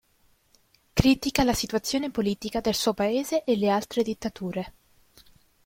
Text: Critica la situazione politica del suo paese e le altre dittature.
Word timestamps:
Critica 0.95 1.43
la 1.43 1.53
situazione 1.53 2.09
politica 2.09 2.59
del 2.59 2.73
suo 2.73 2.95
paese 2.95 3.43
e 3.43 3.55
le 3.55 3.69
altre 3.69 4.01
dittature. 4.01 4.73